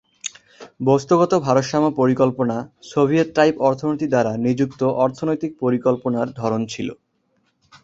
বস্তুগত 0.81 1.31
ভারসাম্য 1.47 1.87
পরিকল্পনা 1.99 2.57
সোভিয়েত-টাইপ 2.91 3.55
অর্থনীতি 3.67 4.07
দ্বারা 4.09 4.31
নিযুক্ত 4.45 4.81
অর্থনৈতিক 5.03 5.51
পরিকল্পনার 5.63 6.27
ধরন 6.39 6.61
ছিল। 6.73 6.89